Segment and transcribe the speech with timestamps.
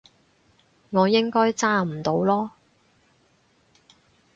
[0.89, 2.49] 我應該揸唔到嚕